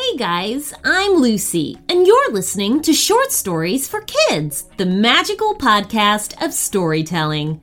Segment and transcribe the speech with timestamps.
[0.00, 6.40] Hey guys, I'm Lucy, and you're listening to Short Stories for Kids, the magical podcast
[6.40, 7.60] of storytelling.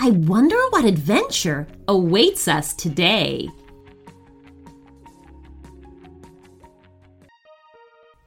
[0.00, 3.50] I wonder what adventure awaits us today.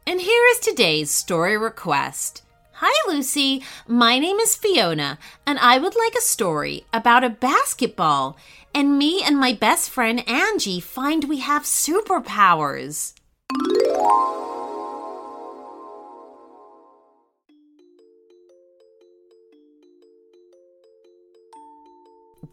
[0.06, 2.44] And here is today's story request.
[2.74, 3.64] Hi, Lucy.
[3.88, 5.18] My name is Fiona,
[5.48, 8.38] and I would like a story about a basketball.
[8.76, 13.16] And me and my best friend Angie find we have superpowers.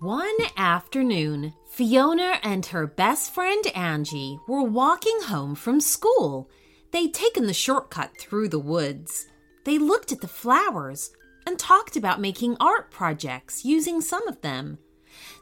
[0.01, 6.51] One afternoon, Fiona and her best friend Angie were walking home from school.
[6.91, 9.27] They'd taken the shortcut through the woods.
[9.65, 11.11] They looked at the flowers
[11.47, 14.79] and talked about making art projects using some of them.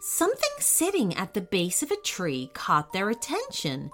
[0.00, 3.90] Something sitting at the base of a tree caught their attention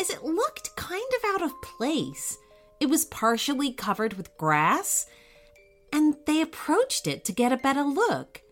[0.00, 2.38] as it looked kind of out of place.
[2.80, 5.06] It was partially covered with grass,
[5.92, 8.42] and they approached it to get a better look,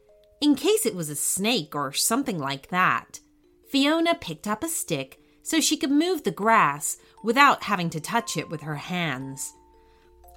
[0.40, 3.20] in case it was a snake or something like that.
[3.68, 8.36] Fiona picked up a stick so she could move the grass without having to touch
[8.36, 9.52] it with her hands.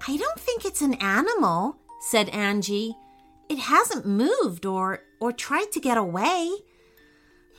[0.07, 2.95] I don't think it's an animal, said Angie.
[3.49, 6.51] It hasn't moved or or tried to get away.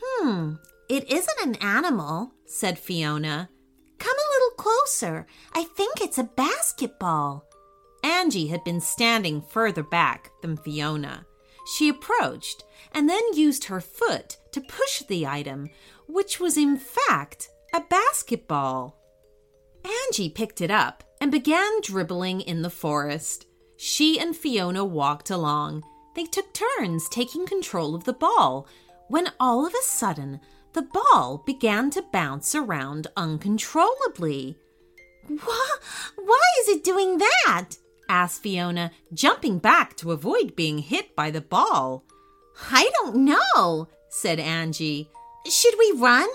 [0.01, 0.55] Hmm,
[0.89, 3.51] it isn't an animal, said Fiona.
[3.99, 5.27] Come a little closer.
[5.53, 7.45] I think it's a basketball.
[8.03, 11.27] Angie had been standing further back than Fiona.
[11.77, 15.69] She approached and then used her foot to push the item,
[16.07, 18.97] which was in fact a basketball.
[19.85, 23.47] Angie picked it up and began dribbling in the forest.
[23.77, 25.83] She and Fiona walked along.
[26.17, 28.67] They took turns taking control of the ball
[29.09, 30.41] when all of a sudden
[30.79, 34.57] the ball began to bounce around uncontrollably.
[35.27, 35.77] Why,
[36.15, 37.71] why is it doing that?
[38.09, 42.05] asked Fiona, jumping back to avoid being hit by the ball.
[42.71, 45.11] I don't know, said Angie.
[45.51, 46.29] Should we run?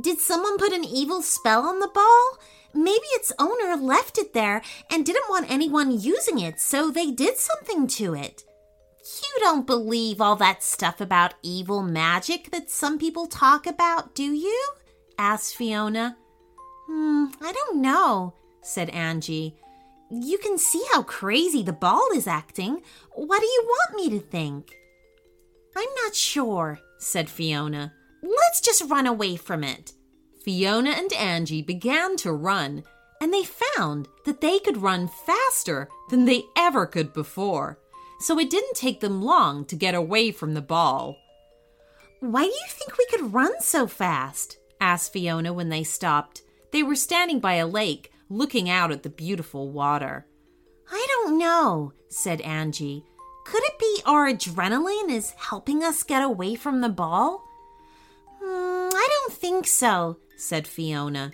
[0.00, 2.38] Did someone put an evil spell on the ball?
[2.74, 4.60] Maybe its owner left it there
[4.90, 8.42] and didn't want anyone using it, so they did something to it.
[9.04, 14.32] You don't believe all that stuff about evil magic that some people talk about, do
[14.32, 14.64] you?
[15.18, 16.16] asked Fiona.
[16.86, 18.32] Hmm, I don't know,
[18.62, 19.56] said Angie.
[20.10, 22.80] You can see how crazy the ball is acting.
[23.14, 24.74] What do you want me to think?
[25.76, 27.92] I'm not sure, said Fiona.
[28.22, 29.92] Let's just run away from it.
[30.42, 32.84] Fiona and Angie began to run,
[33.20, 37.78] and they found that they could run faster than they ever could before.
[38.24, 41.18] So it didn't take them long to get away from the ball.
[42.20, 44.56] Why do you think we could run so fast?
[44.80, 46.40] asked Fiona when they stopped.
[46.72, 50.26] They were standing by a lake, looking out at the beautiful water.
[50.90, 53.04] I don't know, said Angie.
[53.44, 57.44] Could it be our adrenaline is helping us get away from the ball?
[58.42, 61.30] Mm, I don't think so, said Fiona.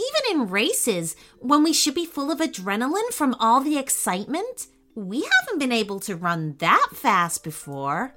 [0.00, 5.22] Even in races, when we should be full of adrenaline from all the excitement, we
[5.22, 8.14] haven't been able to run that fast before.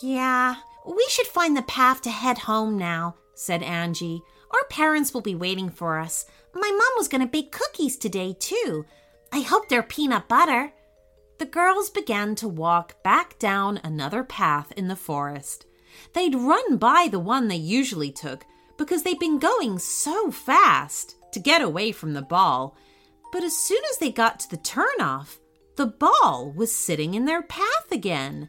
[0.00, 0.56] Yeah,
[0.86, 4.22] we should find the path to head home now, said Angie.
[4.50, 6.26] Our parents will be waiting for us.
[6.54, 8.84] My mom was going to bake cookies today, too.
[9.32, 10.72] I hope they're peanut butter.
[11.38, 15.66] The girls began to walk back down another path in the forest.
[16.14, 18.44] They'd run by the one they usually took
[18.76, 22.76] because they'd been going so fast to get away from the ball.
[23.32, 25.38] But as soon as they got to the turnoff,
[25.76, 28.48] the ball was sitting in their path again.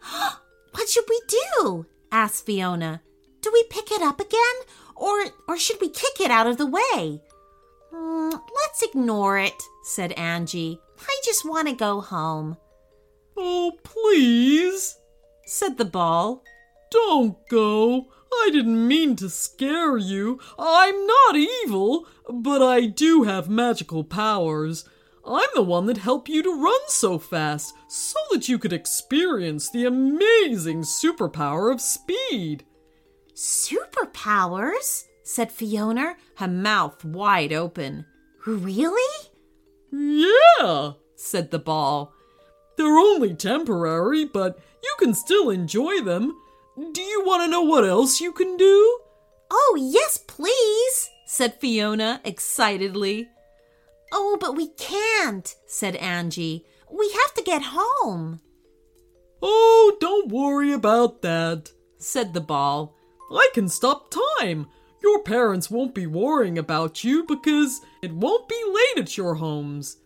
[0.72, 1.86] what should we do?
[2.12, 3.02] asked Fiona.
[3.40, 4.56] Do we pick it up again,
[4.94, 7.22] or or should we kick it out of the way?
[7.92, 10.80] Mm, let's ignore it, said Angie.
[11.00, 12.56] I just want to go home.
[13.36, 14.96] Oh, please,
[15.44, 16.42] said the ball.
[16.90, 18.06] Don't go.
[18.32, 20.40] I didn't mean to scare you.
[20.58, 24.84] I'm not evil, but I do have magical powers.
[25.26, 29.70] I'm the one that helped you to run so fast so that you could experience
[29.70, 32.64] the amazing superpower of speed.
[33.34, 35.04] Superpowers?
[35.22, 38.06] said Fiona, her mouth wide open.
[38.46, 39.28] Really?
[39.90, 42.12] Yeah, said the ball.
[42.76, 46.36] They're only temporary, but you can still enjoy them.
[46.92, 49.00] Do you want to know what else you can do?
[49.50, 53.28] Oh, yes, please, said Fiona excitedly.
[54.18, 56.64] Oh, but we can't, said Angie.
[56.90, 58.40] We have to get home.
[59.42, 62.96] Oh, don't worry about that, said the ball.
[63.30, 64.10] I can stop
[64.40, 64.68] time.
[65.02, 69.98] your parents won't be worrying about you because it won't be late at your homes.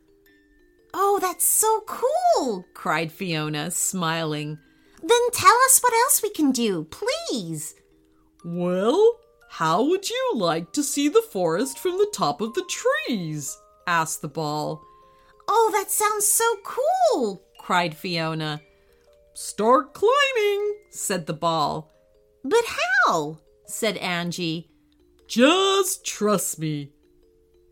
[0.92, 4.58] Oh, that's so cool, cried Fiona, smiling.
[5.00, 7.76] Then tell us what else we can do, please.
[8.44, 9.18] Well,
[9.50, 13.56] how would you like to see the forest from the top of the trees?
[13.90, 14.80] Asked the ball.
[15.48, 18.60] Oh, that sounds so cool, cried Fiona.
[19.34, 21.92] Start climbing, said the ball.
[22.44, 23.38] But how?
[23.66, 24.70] said Angie.
[25.26, 26.92] Just trust me,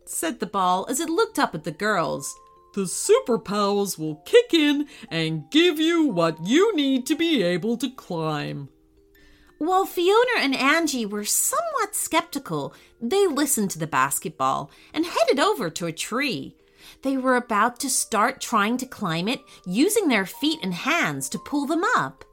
[0.06, 2.34] said the ball as it looked up at the girls.
[2.74, 7.90] The superpowers will kick in and give you what you need to be able to
[7.90, 8.68] climb.
[9.58, 15.68] While Fiona and Angie were somewhat skeptical, they listened to the basketball and headed over
[15.68, 16.54] to a tree.
[17.02, 21.38] They were about to start trying to climb it using their feet and hands to
[21.40, 22.24] pull them up.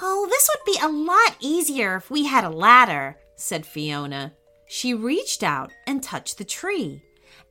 [0.00, 4.32] Oh, this would be a lot easier if we had a ladder, said Fiona.
[4.66, 7.02] She reached out and touched the tree,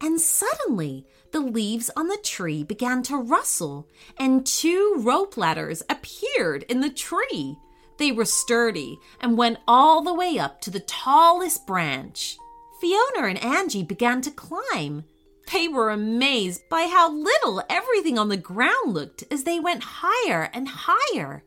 [0.02, 3.88] and suddenly the leaves on the tree began to rustle,
[4.18, 7.58] and two rope ladders appeared in the tree.
[8.00, 12.38] They were sturdy and went all the way up to the tallest branch.
[12.80, 15.04] Fiona and Angie began to climb.
[15.52, 20.50] They were amazed by how little everything on the ground looked as they went higher
[20.54, 21.44] and higher.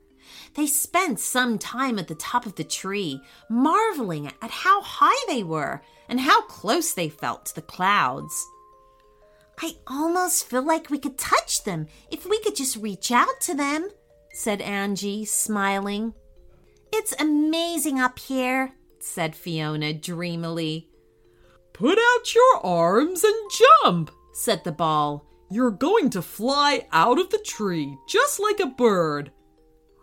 [0.55, 5.43] They spent some time at the top of the tree, marveling at how high they
[5.43, 8.47] were and how close they felt to the clouds.
[9.59, 13.55] I almost feel like we could touch them if we could just reach out to
[13.55, 13.89] them,
[14.35, 16.13] said Angie, smiling.
[16.93, 20.89] It's amazing up here, said Fiona dreamily.
[21.73, 23.51] Put out your arms and
[23.83, 25.27] jump, said the ball.
[25.51, 29.33] You're going to fly out of the tree just like a bird.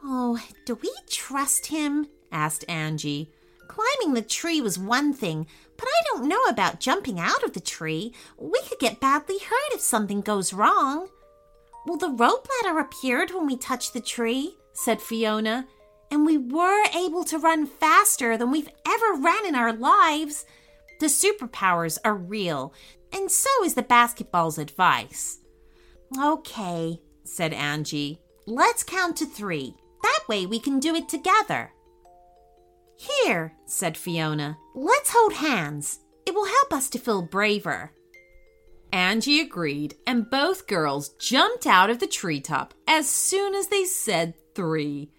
[0.04, 2.08] Oh, do we trust him?
[2.32, 3.32] asked Angie.
[3.68, 5.46] Climbing the tree was one thing,
[5.78, 8.14] but I don't know about jumping out of the tree.
[8.38, 11.08] We could get badly hurt if something goes wrong.
[11.86, 15.68] Well, the rope ladder appeared when we touched the tree, said Fiona,
[16.12, 20.46] and we were able to run faster than we've ever ran in our lives.
[21.00, 22.74] The superpowers are real,
[23.14, 25.40] and so is the basketball's advice.
[26.20, 28.20] Okay, said Angie.
[28.46, 29.76] Let's count to three.
[30.02, 31.72] That way we can do it together.
[32.98, 34.58] Here, said Fiona.
[34.76, 36.00] Let's hold hands.
[36.26, 37.92] It will help us to feel braver.
[38.92, 44.34] Angie agreed, and both girls jumped out of the treetop as soon as they said
[44.56, 45.12] three.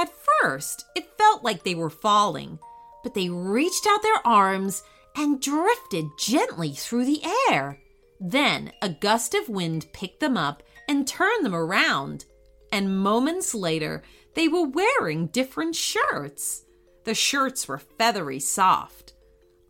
[0.00, 2.58] At first, it felt like they were falling,
[3.02, 4.82] but they reached out their arms
[5.14, 7.78] and drifted gently through the air.
[8.18, 12.24] Then a gust of wind picked them up and turned them around.
[12.72, 14.02] And moments later,
[14.34, 16.64] they were wearing different shirts.
[17.04, 19.12] The shirts were feathery soft.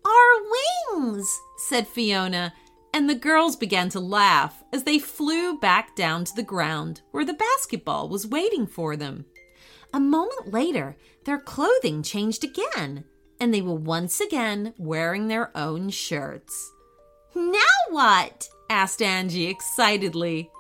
[0.05, 2.55] Our wings, said Fiona,
[2.95, 7.25] and the girls began to laugh as they flew back down to the ground where
[7.25, 9.25] the basketball was waiting for them.
[9.93, 13.05] A moment later, their clothing changed again,
[13.41, 16.73] and they were once again wearing their own shirts.
[17.35, 17.61] Now
[17.91, 18.49] what?
[18.69, 20.51] asked Angie excitedly.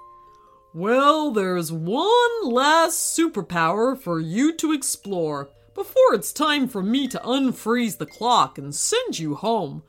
[0.74, 7.18] Well, there's one last superpower for you to explore before it's time for me to
[7.18, 9.82] unfreeze the clock and send you home.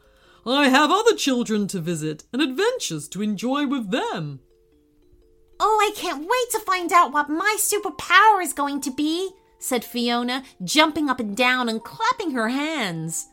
[0.46, 4.40] I have other children to visit and adventures to enjoy with them.
[5.60, 9.30] Oh, I can't wait to find out what my superpower is going to be,
[9.62, 13.28] said Fiona, jumping up and down and clapping her hands.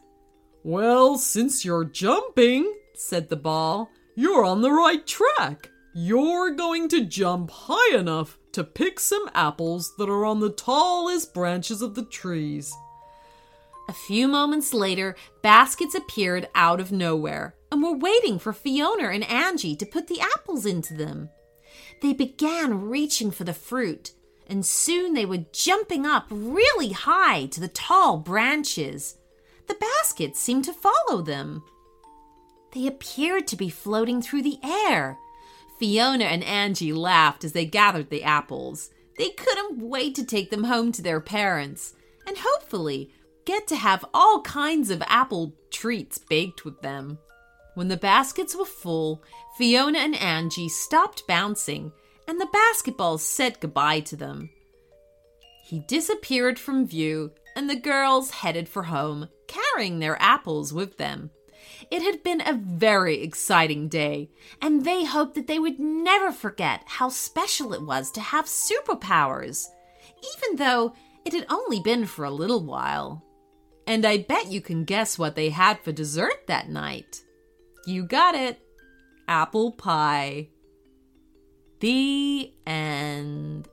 [0.62, 5.70] Well, since you're jumping, said the ball, you're on the right track.
[5.94, 11.32] You're going to jump high enough to pick some apples that are on the tallest
[11.32, 12.72] branches of the trees.
[13.88, 19.24] A few moments later, baskets appeared out of nowhere and were waiting for Fiona and
[19.24, 21.30] Angie to put the apples into them.
[22.02, 24.12] They began reaching for the fruit,
[24.48, 29.16] and soon they were jumping up really high to the tall branches.
[29.66, 31.62] The baskets seemed to follow them.
[32.72, 35.18] They appeared to be floating through the air.
[35.78, 38.90] Fiona and Angie laughed as they gathered the apples.
[39.16, 41.94] They couldn't wait to take them home to their parents
[42.26, 43.12] and hopefully
[43.44, 47.18] get to have all kinds of apple treats baked with them.
[47.74, 49.22] When the baskets were full,
[49.56, 51.92] Fiona and Angie stopped bouncing
[52.28, 54.50] and the basketballs said goodbye to them.
[55.64, 61.30] He disappeared from view and the girls headed for home, carrying their apples with them.
[61.90, 64.30] It had been a very exciting day,
[64.62, 69.66] and they hoped that they would never forget how special it was to have superpowers,
[70.36, 70.94] even though
[71.24, 73.24] it had only been for a little while.
[73.86, 77.22] And I bet you can guess what they had for dessert that night.
[77.86, 78.60] You got it
[79.26, 80.48] apple pie.
[81.80, 83.68] The end.